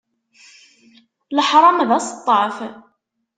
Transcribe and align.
Leḥṛam 1.35 1.79
d 1.87 1.89
aseṭṭaf. 1.97 2.57